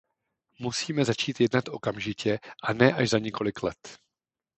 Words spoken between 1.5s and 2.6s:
okamžitě